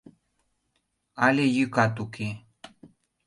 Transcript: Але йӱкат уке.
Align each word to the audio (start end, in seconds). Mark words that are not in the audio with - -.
Але 1.25 1.45
йӱкат 1.55 1.95
уке. 2.03 2.29